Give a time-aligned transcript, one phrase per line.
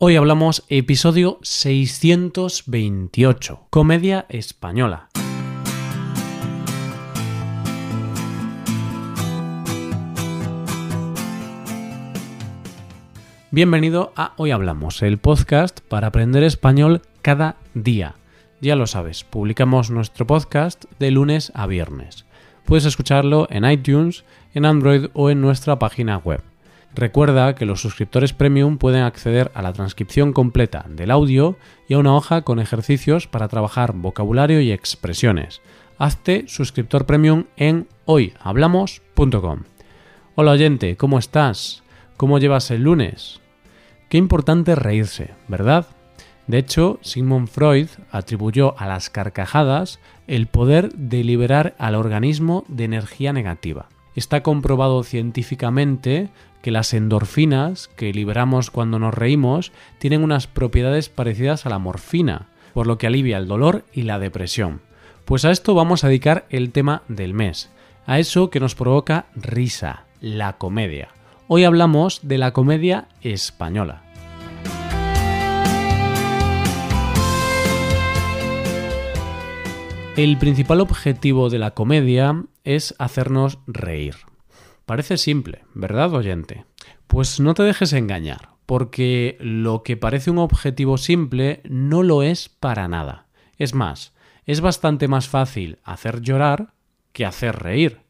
[0.00, 5.08] Hoy hablamos episodio 628, comedia española.
[13.50, 18.14] Bienvenido a Hoy Hablamos, el podcast para aprender español cada día.
[18.60, 22.24] Ya lo sabes, publicamos nuestro podcast de lunes a viernes.
[22.66, 24.24] Puedes escucharlo en iTunes,
[24.54, 26.40] en Android o en nuestra página web.
[26.94, 31.56] Recuerda que los suscriptores premium pueden acceder a la transcripción completa del audio
[31.88, 35.60] y a una hoja con ejercicios para trabajar vocabulario y expresiones.
[35.98, 39.62] Hazte suscriptor premium en hoyhablamos.com.
[40.34, 41.82] Hola oyente, ¿cómo estás?
[42.16, 43.40] ¿Cómo llevas el lunes?
[44.08, 45.86] Qué importante reírse, ¿verdad?
[46.46, 52.84] De hecho, Sigmund Freud atribuyó a las carcajadas el poder de liberar al organismo de
[52.84, 53.88] energía negativa.
[54.14, 56.30] Está comprobado científicamente
[56.62, 62.48] que las endorfinas que liberamos cuando nos reímos tienen unas propiedades parecidas a la morfina,
[62.74, 64.80] por lo que alivia el dolor y la depresión.
[65.24, 67.70] Pues a esto vamos a dedicar el tema del mes,
[68.06, 71.08] a eso que nos provoca risa, la comedia.
[71.48, 74.02] Hoy hablamos de la comedia española.
[80.18, 84.16] El principal objetivo de la comedia es hacernos reír.
[84.88, 86.64] Parece simple, ¿verdad, oyente?
[87.08, 92.48] Pues no te dejes engañar, porque lo que parece un objetivo simple no lo es
[92.48, 93.26] para nada.
[93.58, 94.14] Es más,
[94.46, 96.72] es bastante más fácil hacer llorar
[97.12, 98.00] que hacer reír.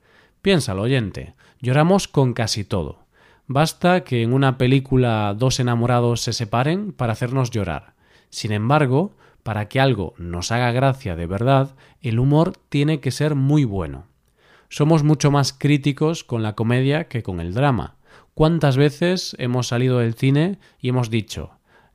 [0.41, 3.06] Piénsalo, oyente, lloramos con casi todo.
[3.49, 7.95] Basta que en una película dos enamorados se separen para hacernos llorar.
[8.31, 13.34] Sin embargo, para que algo nos haga gracia de verdad, el humor tiene que ser
[13.34, 14.08] muy bueno
[14.69, 17.97] somos mucho más críticos con la comedia que con el drama.
[18.35, 21.51] ¿Cuántas veces hemos salido del cine y hemos dicho,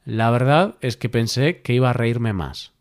[0.05, 2.73] la verdad es que pensé que iba a reírme más?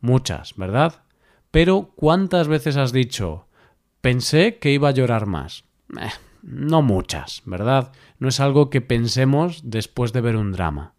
[0.00, 1.02] Muchas, ¿verdad?
[1.50, 3.46] Pero ¿cuántas veces has dicho,
[4.00, 5.64] pensé que iba a llorar más?
[5.98, 6.10] Eh,
[6.42, 7.92] no muchas, ¿verdad?
[8.18, 10.92] No es algo que pensemos después de ver un drama.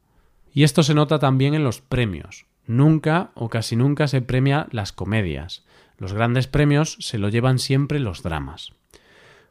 [0.52, 2.46] Y esto se nota también en los premios.
[2.66, 5.64] Nunca o casi nunca se premia las comedias.
[6.00, 8.72] Los grandes premios se lo llevan siempre los dramas.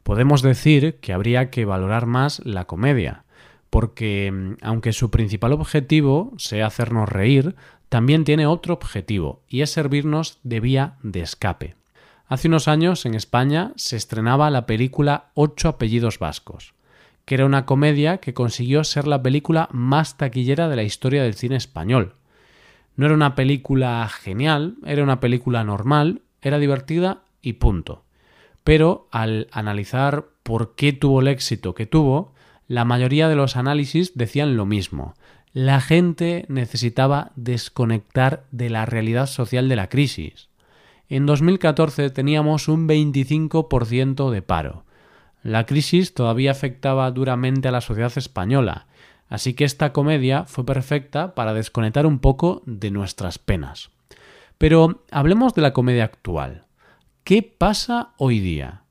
[0.03, 3.23] Podemos decir que habría que valorar más la comedia,
[3.69, 7.55] porque mm, aunque su principal objetivo sea hacernos reír,
[7.87, 11.75] también tiene otro objetivo, y es servirnos de vía de escape.
[12.27, 16.73] Hace unos años en España se estrenaba la película Ocho apellidos vascos,
[17.25, 21.35] que era una comedia que consiguió ser la película más taquillera de la historia del
[21.35, 22.15] cine español.
[22.95, 28.03] No era una película genial, era una película normal, era divertida y punto.
[28.63, 32.33] Pero al analizar por qué tuvo el éxito que tuvo,
[32.67, 35.15] la mayoría de los análisis decían lo mismo.
[35.53, 40.49] La gente necesitaba desconectar de la realidad social de la crisis.
[41.09, 44.83] En 2014 teníamos un 25% de paro.
[45.41, 48.85] La crisis todavía afectaba duramente a la sociedad española,
[49.29, 53.89] así que esta comedia fue perfecta para desconectar un poco de nuestras penas.
[54.59, 56.65] Pero hablemos de la comedia actual.
[57.23, 58.83] ¿Qué pasa hoy día?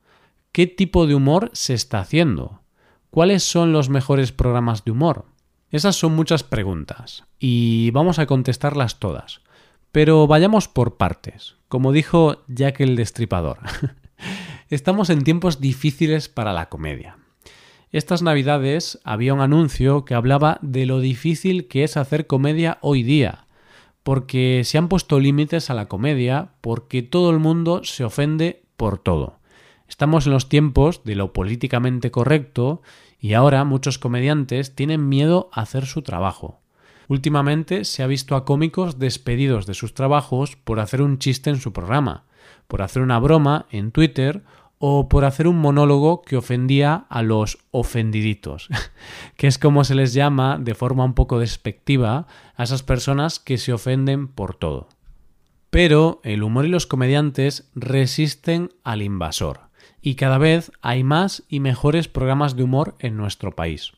[0.51, 2.63] ¿Qué tipo de humor se está haciendo?
[3.11, 5.27] ¿Cuáles son los mejores programas de humor?
[5.71, 9.43] Esas son muchas preguntas y vamos a contestarlas todas.
[9.93, 13.59] Pero vayamos por partes, como dijo Jack el Destripador.
[14.71, 17.19] Estamos en tiempos difíciles para la comedia.
[17.93, 23.03] Estas navidades había un anuncio que hablaba de lo difícil que es hacer comedia hoy
[23.03, 23.48] día,
[24.03, 28.99] porque se han puesto límites a la comedia, porque todo el mundo se ofende por
[28.99, 29.39] todo.
[29.89, 32.83] Estamos en los tiempos de lo políticamente correcto
[33.19, 36.61] y ahora muchos comediantes tienen miedo a hacer su trabajo.
[37.09, 41.59] Últimamente se ha visto a cómicos despedidos de sus trabajos por hacer un chiste en
[41.59, 42.25] su programa,
[42.67, 44.45] por hacer una broma en Twitter
[44.79, 48.69] o por hacer un monólogo que ofendía a los ofendiditos,
[49.37, 53.59] que es como se les llama de forma un poco despectiva a esas personas que
[53.59, 54.89] se ofenden por todo.
[55.71, 59.69] Pero el humor y los comediantes resisten al invasor,
[60.01, 63.93] y cada vez hay más y mejores programas de humor en nuestro país.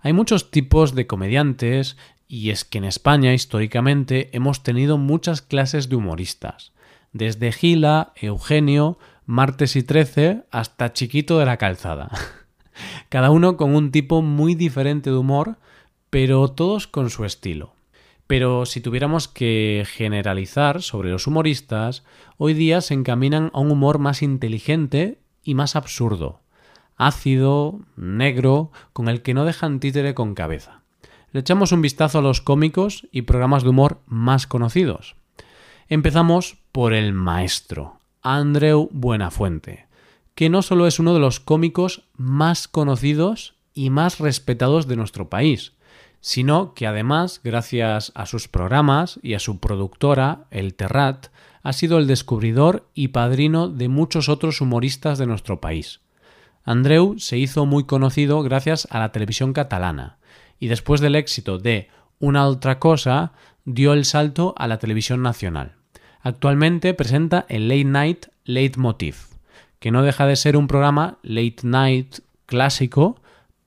[0.00, 1.96] Hay muchos tipos de comediantes,
[2.28, 6.72] y es que en España históricamente hemos tenido muchas clases de humoristas,
[7.12, 12.10] desde Gila, Eugenio, martes y 13 hasta chiquito de la calzada.
[13.08, 15.58] Cada uno con un tipo muy diferente de humor,
[16.10, 17.74] pero todos con su estilo.
[18.26, 22.04] Pero si tuviéramos que generalizar sobre los humoristas,
[22.38, 26.40] hoy día se encaminan a un humor más inteligente y más absurdo,
[26.96, 30.82] ácido, negro, con el que no dejan títere con cabeza.
[31.32, 35.16] le echamos un vistazo a los cómicos y programas de humor más conocidos.
[35.88, 39.86] Empezamos por el maestro, Andreu Buenafuente,
[40.34, 45.28] que no solo es uno de los cómicos más conocidos y más respetados de nuestro
[45.28, 45.74] país,
[46.22, 51.26] sino que además, gracias a sus programas y a su productora, El Terrat,
[51.62, 56.00] ha sido el descubridor y padrino de muchos otros humoristas de nuestro país.
[56.64, 60.16] Andreu se hizo muy conocido gracias a la televisión catalana,
[60.58, 61.90] y después del éxito de
[62.20, 63.32] Una otra cosa,
[63.66, 65.83] dio el salto a la televisión nacional.
[66.24, 69.26] Actualmente presenta el Late Night Late Motif,
[69.78, 73.20] que no deja de ser un programa late night clásico,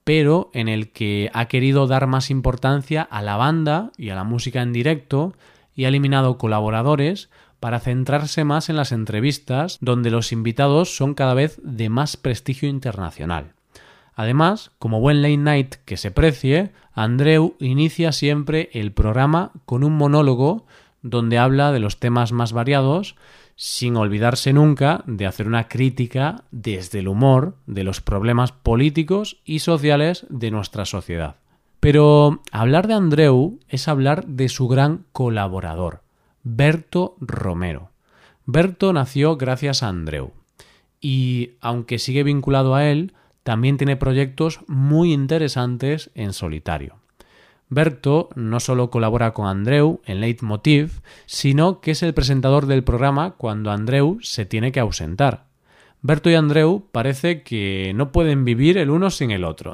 [0.03, 4.23] pero en el que ha querido dar más importancia a la banda y a la
[4.23, 5.35] música en directo
[5.75, 11.35] y ha eliminado colaboradores para centrarse más en las entrevistas donde los invitados son cada
[11.35, 13.53] vez de más prestigio internacional.
[14.15, 19.95] Además, como buen late night que se precie, Andreu inicia siempre el programa con un
[19.95, 20.65] monólogo
[21.09, 23.15] donde habla de los temas más variados
[23.55, 29.59] sin olvidarse nunca de hacer una crítica desde el humor de los problemas políticos y
[29.59, 31.37] sociales de nuestra sociedad.
[31.79, 36.01] Pero hablar de Andreu es hablar de su gran colaborador,
[36.43, 37.89] Berto Romero.
[38.45, 40.33] Berto nació gracias a Andreu
[41.01, 43.13] y, aunque sigue vinculado a él,
[43.43, 46.95] también tiene proyectos muy interesantes en solitario.
[47.69, 53.31] Berto no solo colabora con Andreu en Leitmotiv, sino que es el presentador del programa
[53.31, 55.45] cuando Andreu se tiene que ausentar.
[56.01, 59.73] Berto y Andreu parece que no pueden vivir el uno sin el otro.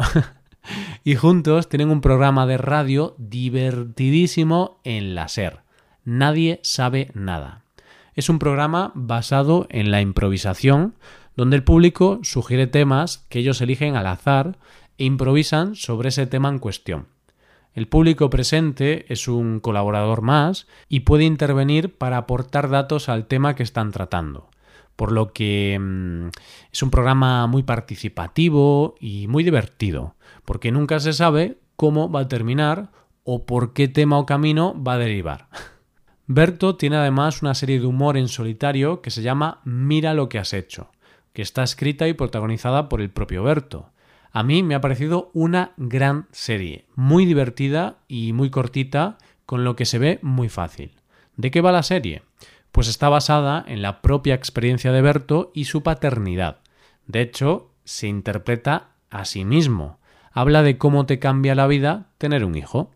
[1.04, 5.60] y juntos tienen un programa de radio divertidísimo en la SER.
[6.04, 7.62] Nadie sabe nada.
[8.16, 10.96] Es un programa basado en la improvisación,
[11.36, 14.58] donde el público sugiere temas que ellos eligen al azar
[14.98, 17.13] e improvisan sobre ese tema en cuestión.
[17.74, 23.56] El público presente es un colaborador más y puede intervenir para aportar datos al tema
[23.56, 24.50] que están tratando.
[24.96, 26.28] Por lo que mm,
[26.72, 30.16] es un programa muy participativo y muy divertido,
[30.46, 32.92] porque nunca se sabe cómo va a terminar
[33.24, 35.48] o por qué tema o camino va a derivar.
[36.28, 40.38] Berto tiene además una serie de humor en solitario que se llama Mira lo que
[40.38, 40.92] has hecho,
[41.34, 43.93] que está escrita y protagonizada por el propio Berto.
[44.36, 49.76] A mí me ha parecido una gran serie, muy divertida y muy cortita, con lo
[49.76, 50.92] que se ve muy fácil.
[51.38, 52.24] ¿De qué va la serie?
[52.72, 56.62] Pues está basada en la propia experiencia de Berto y su paternidad.
[57.06, 60.00] De hecho, se interpreta a sí mismo.
[60.32, 62.90] Habla de cómo te cambia la vida tener un hijo.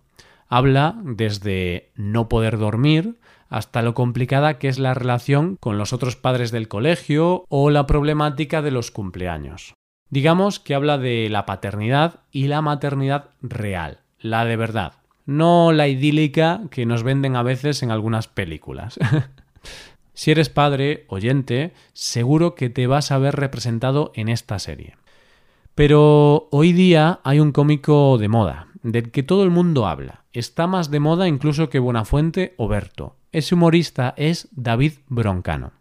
[0.50, 6.16] Habla desde no poder dormir hasta lo complicada que es la relación con los otros
[6.16, 9.76] padres del colegio o la problemática de los cumpleaños.
[10.10, 14.94] Digamos que habla de la paternidad y la maternidad real, la de verdad,
[15.26, 18.98] no la idílica que nos venden a veces en algunas películas.
[20.14, 24.96] si eres padre, oyente, seguro que te vas a ver representado en esta serie.
[25.76, 30.24] Pero hoy día hay un cómico de moda, del que todo el mundo habla.
[30.32, 33.18] Está más de moda incluso que Buenafuente o Berto.
[33.34, 35.74] Ese humorista es David Broncano.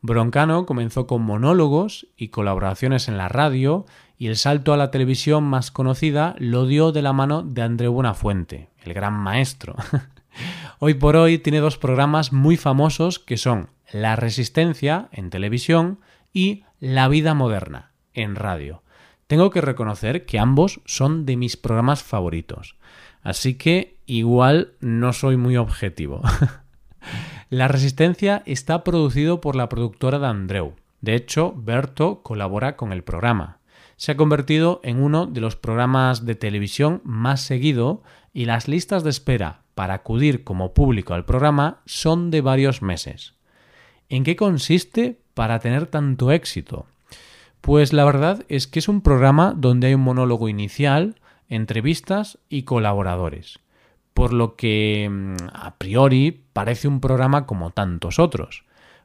[0.00, 3.84] Broncano comenzó con monólogos y colaboraciones en la radio
[4.16, 7.88] y el salto a la televisión más conocida lo dio de la mano de André
[7.88, 9.74] Buenafuente, el gran maestro.
[10.78, 15.98] hoy por hoy tiene dos programas muy famosos que son La Resistencia en televisión
[16.32, 18.82] y La Vida Moderna en radio.
[19.26, 22.76] Tengo que reconocer que ambos son de mis programas favoritos,
[23.22, 26.22] así que igual no soy muy objetivo.
[27.50, 30.74] La Resistencia está producido por la productora de Andreu.
[31.00, 33.56] De hecho, Berto colabora con el programa.
[33.96, 38.02] Se ha convertido en uno de los programas de televisión más seguido
[38.34, 43.32] y las listas de espera para acudir como público al programa son de varios meses.
[44.10, 46.84] ¿En qué consiste para tener tanto éxito?
[47.62, 51.14] Pues la verdad es que es un programa donde hay un monólogo inicial,
[51.48, 53.58] entrevistas y colaboradores
[54.18, 58.64] por lo que mm, a priori parece un programa como tantos otros.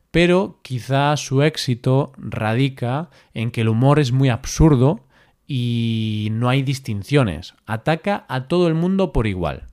[0.09, 5.01] Pero quizá su éxito radica en que el humor es muy absurdo
[5.45, 7.53] y no hay distinciones.
[7.67, 9.67] Ataca a todo el mundo por igual.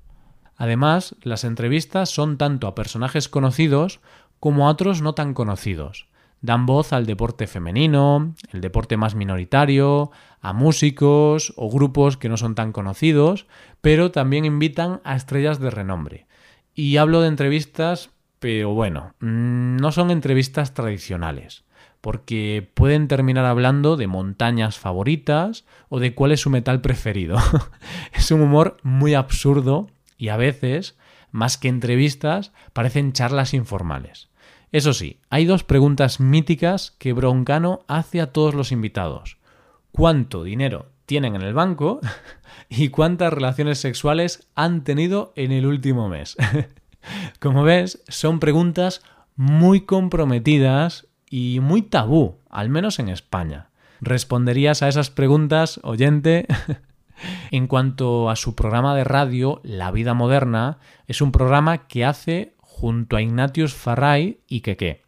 [0.58, 4.00] Además, las entrevistas son tanto a personajes conocidos
[4.40, 6.09] como a otros no tan conocidos
[6.42, 12.36] dan voz al deporte femenino, el deporte más minoritario, a músicos o grupos que no
[12.36, 13.46] son tan conocidos,
[13.80, 16.26] pero también invitan a estrellas de renombre.
[16.74, 21.64] Y hablo de entrevistas, pero bueno, mm, no son entrevistas tradicionales.
[22.00, 27.36] porque pueden terminar hablando de montañas favoritas o de cuál es su metal preferido.
[28.14, 30.96] es un humor muy absurdo y a veces,
[31.30, 34.29] más que entrevistas, parecen charlas informales.
[34.72, 39.38] Eso sí, hay dos preguntas míticas que Broncano hace a todos los invitados.
[39.90, 42.00] ¿Cuánto dinero tienen en el banco?
[42.68, 46.36] ¿Y cuántas relaciones sexuales han tenido en el último mes?
[47.40, 49.02] Como ves, son preguntas
[49.34, 53.70] muy comprometidas y muy tabú, al menos en España.
[54.00, 56.46] ¿Responderías a esas preguntas, oyente?
[57.50, 62.54] en cuanto a su programa de radio, La Vida Moderna, es un programa que hace
[62.80, 65.02] junto a Ignatius Farray y Keke.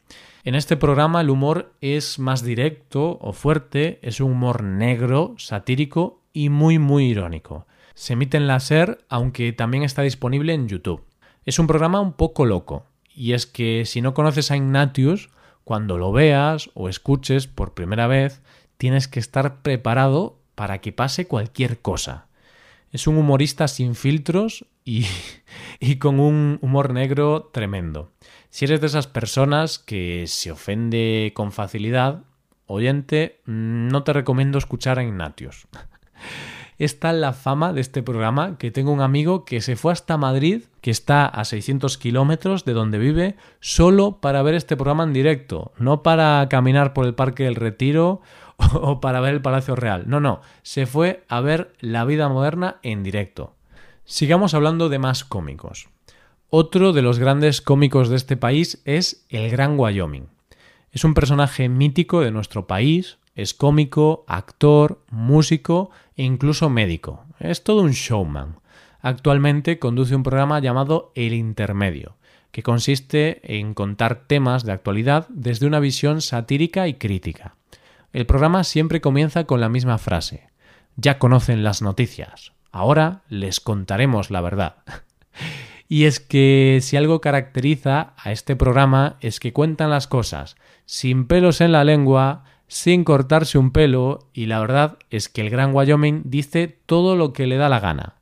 [0.45, 6.21] En este programa el humor es más directo o fuerte, es un humor negro, satírico
[6.35, 7.67] y muy muy irónico.
[7.95, 11.03] Se emite en la SER, aunque también está disponible en YouTube.
[11.47, 15.31] Es un programa un poco loco, y es que si no conoces a Ignatius,
[15.65, 18.43] cuando lo veas o escuches por primera vez,
[18.77, 22.27] tienes que estar preparado para que pase cualquier cosa.
[22.93, 28.13] Es un humorista sin filtros y, con un humor negro tremendo.
[28.51, 32.25] Si eres de esas personas que se ofende con facilidad,
[32.67, 35.67] oyente, no te recomiendo escuchar a Ignatius.
[36.79, 40.19] es tal la fama de este programa que tengo un amigo que se fue hasta
[40.19, 45.15] Madrid, que está a 600 kilómetros de donde vive, solo para ver este programa en
[45.15, 48.21] directo, no para caminar por el Parque del Retiro
[48.75, 50.05] o para ver el Palacio Real.
[50.07, 53.55] No, no, se fue a ver la vida moderna en directo.
[54.05, 55.89] Sigamos hablando de más cómicos.
[56.49, 60.29] Otro de los grandes cómicos de este país es el Gran Wyoming.
[60.91, 67.25] Es un personaje mítico de nuestro país, es cómico, actor, músico e incluso médico.
[67.39, 68.57] Es todo un showman.
[69.01, 72.17] Actualmente conduce un programa llamado El Intermedio,
[72.51, 77.57] que consiste en contar temas de actualidad desde una visión satírica y crítica.
[78.13, 80.49] El programa siempre comienza con la misma frase.
[80.97, 82.53] Ya conocen las noticias.
[82.71, 84.77] Ahora les contaremos la verdad.
[85.89, 91.27] y es que si algo caracteriza a este programa es que cuentan las cosas sin
[91.27, 95.75] pelos en la lengua, sin cortarse un pelo y la verdad es que el Gran
[95.75, 98.17] Wyoming dice todo lo que le da la gana,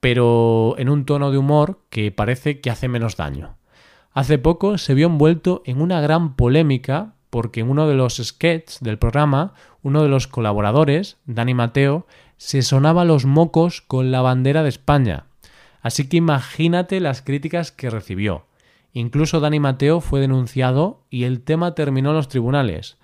[0.00, 3.56] pero en un tono de humor que parece que hace menos daño.
[4.12, 8.80] Hace poco se vio envuelto en una gran polémica porque en uno de los sketches
[8.80, 12.06] del programa, uno de los colaboradores, Dani Mateo,
[12.36, 15.26] se sonaba los mocos con la bandera de España.
[15.82, 18.46] Así que imagínate las críticas que recibió.
[18.92, 22.96] Incluso Dani Mateo fue denunciado y el tema terminó en los tribunales.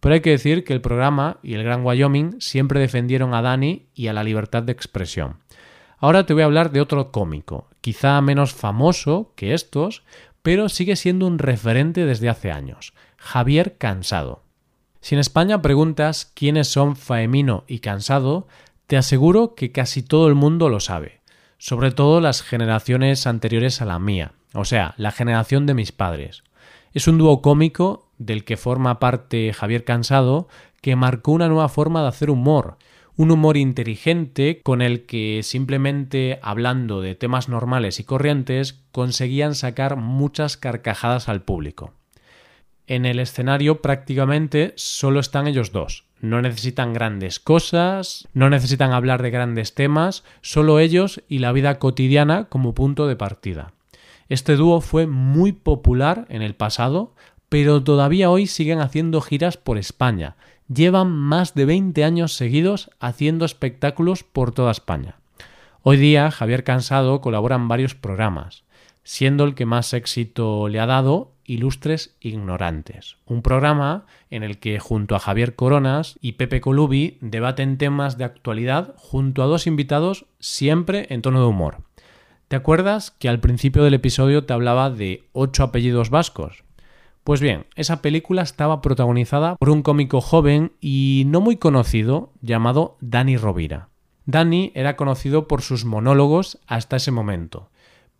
[0.00, 3.86] Pero hay que decir que el programa y el Gran Wyoming siempre defendieron a Dani
[3.94, 5.36] y a la libertad de expresión.
[5.98, 10.02] Ahora te voy a hablar de otro cómico, quizá menos famoso que estos,
[10.42, 14.42] pero sigue siendo un referente desde hace años, Javier Cansado.
[15.00, 18.48] Si en España preguntas quiénes son Faemino y Cansado,
[18.88, 21.20] te aseguro que casi todo el mundo lo sabe,
[21.56, 26.42] sobre todo las generaciones anteriores a la mía, o sea, la generación de mis padres.
[26.92, 30.48] Es un dúo cómico del que forma parte Javier Cansado,
[30.82, 32.76] que marcó una nueva forma de hacer humor,
[33.16, 39.96] un humor inteligente con el que simplemente hablando de temas normales y corrientes conseguían sacar
[39.96, 41.94] muchas carcajadas al público.
[42.86, 46.04] En el escenario prácticamente solo están ellos dos.
[46.20, 51.78] No necesitan grandes cosas, no necesitan hablar de grandes temas, solo ellos y la vida
[51.78, 53.72] cotidiana como punto de partida.
[54.28, 57.14] Este dúo fue muy popular en el pasado,
[57.48, 60.36] pero todavía hoy siguen haciendo giras por España.
[60.72, 65.16] Llevan más de 20 años seguidos haciendo espectáculos por toda España.
[65.82, 68.64] Hoy día Javier Cansado colabora en varios programas,
[69.02, 74.78] siendo el que más éxito le ha dado Ilustres Ignorantes, un programa en el que
[74.78, 80.26] junto a Javier Coronas y Pepe Colubi debaten temas de actualidad junto a dos invitados
[80.38, 81.78] siempre en tono de humor.
[82.48, 86.64] ¿Te acuerdas que al principio del episodio te hablaba de ocho apellidos vascos?
[87.24, 92.96] Pues bien, esa película estaba protagonizada por un cómico joven y no muy conocido llamado
[93.00, 93.88] Dani Rovira.
[94.26, 97.70] Dani era conocido por sus monólogos hasta ese momento,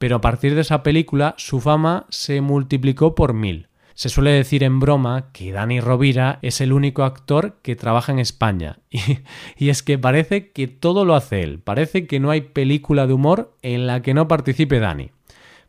[0.03, 3.69] pero a partir de esa película su fama se multiplicó por mil.
[3.95, 8.19] Se suele decir en broma que Dani Rovira es el único actor que trabaja en
[8.19, 8.81] España.
[8.91, 9.21] Y,
[9.57, 11.61] y, es que parece que todo lo hace él.
[11.61, 15.13] Parece que no hay película de humor en la que no participe Dani.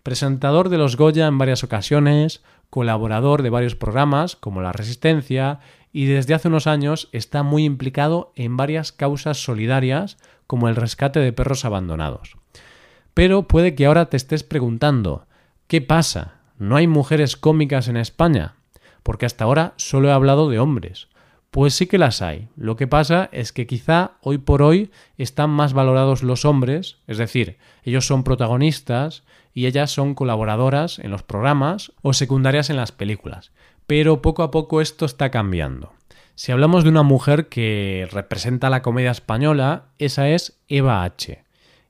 [0.01, 5.59] Presentador de los Goya en varias ocasiones, colaborador de varios programas como La Resistencia
[5.91, 11.19] y desde hace unos años está muy implicado en varias causas solidarias como el rescate
[11.19, 12.35] de perros abandonados.
[13.13, 15.27] Pero puede que ahora te estés preguntando,
[15.67, 16.36] ¿qué pasa?
[16.58, 18.55] ¿No hay mujeres cómicas en España?
[19.03, 21.10] porque hasta ahora solo he hablado de hombres.
[21.51, 22.48] Pues sí que las hay.
[22.55, 27.20] Lo que pasa es que quizá hoy por hoy están más valorados los hombres, es
[27.20, 32.91] decir, ellos son protagonistas y ellas son colaboradoras en los programas o secundarias en las
[32.91, 33.51] películas.
[33.86, 35.93] Pero poco a poco esto está cambiando.
[36.34, 41.42] Si hablamos de una mujer que representa la comedia española, esa es Eva H.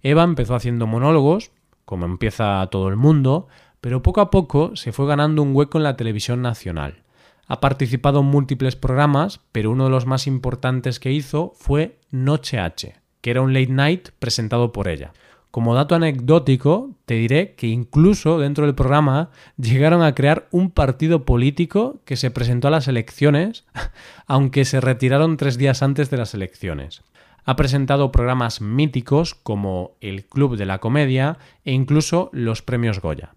[0.04, 1.52] Eva empezó haciendo monólogos,
[1.86, 3.48] como empieza todo el mundo,
[3.80, 7.04] pero poco a poco se fue ganando un hueco en la televisión nacional.
[7.48, 12.60] Ha participado en múltiples programas, pero uno de los más importantes que hizo fue Noche
[12.60, 15.14] H, que era un late night presentado por ella.
[15.52, 21.24] Como dato anecdótico, te diré que incluso dentro del programa llegaron a crear un partido
[21.24, 23.64] político que se presentó a las elecciones,
[24.28, 27.04] aunque se retiraron tres días antes de las elecciones.
[27.46, 33.36] Ha presentado programas míticos como El Club de la Comedia e incluso los Premios Goya.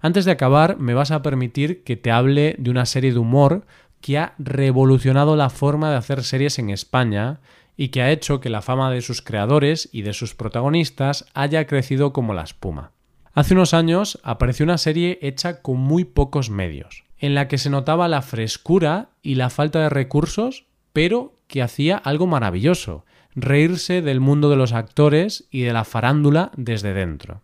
[0.00, 3.66] Antes de acabar, me vas a permitir que te hable de una serie de humor
[4.00, 7.40] que ha revolucionado la forma de hacer series en España
[7.76, 11.66] y que ha hecho que la fama de sus creadores y de sus protagonistas haya
[11.66, 12.90] crecido como la espuma.
[13.34, 17.70] Hace unos años apareció una serie hecha con muy pocos medios, en la que se
[17.70, 24.20] notaba la frescura y la falta de recursos, pero que hacía algo maravilloso, reírse del
[24.20, 27.42] mundo de los actores y de la farándula desde dentro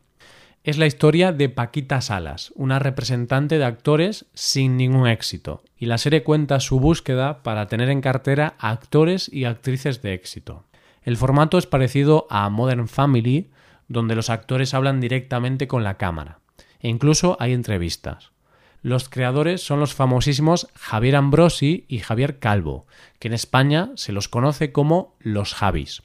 [0.69, 5.97] es la historia de Paquita Salas, una representante de actores sin ningún éxito, y la
[5.97, 10.65] serie cuenta su búsqueda para tener en cartera actores y actrices de éxito.
[11.03, 13.49] El formato es parecido a Modern Family,
[13.89, 16.41] donde los actores hablan directamente con la cámara,
[16.81, 18.33] e incluso hay entrevistas.
[18.83, 22.87] Los creadores son los famosísimos Javier Ambrosi y Javier Calvo,
[23.19, 26.03] que en España se los conoce como los Javis.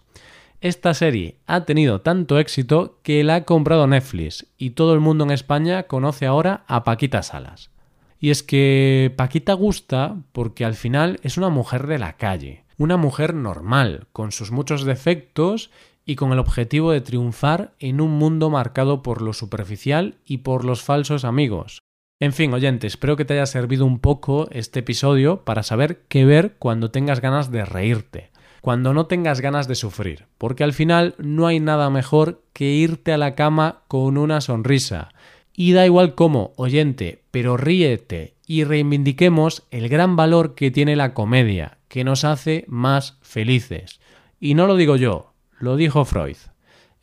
[0.59, 5.25] Esta serie ha tenido tanto éxito que la ha comprado Netflix y todo el mundo
[5.25, 7.69] en España conoce ahora a Paquita Salas.
[8.17, 12.95] Y es que Paquita gusta porque al final es una mujer de la calle, una
[12.95, 15.69] mujer normal, con sus muchos defectos
[16.05, 20.63] y con el objetivo de triunfar en un mundo marcado por lo superficial y por
[20.63, 21.82] los falsos amigos.
[22.23, 26.23] En fin, oyente, espero que te haya servido un poco este episodio para saber qué
[26.23, 31.15] ver cuando tengas ganas de reírte cuando no tengas ganas de sufrir, porque al final
[31.17, 35.09] no hay nada mejor que irte a la cama con una sonrisa.
[35.51, 41.13] Y da igual cómo, oyente, pero ríete y reivindiquemos el gran valor que tiene la
[41.13, 43.99] comedia, que nos hace más felices.
[44.39, 46.37] Y no lo digo yo, lo dijo Freud.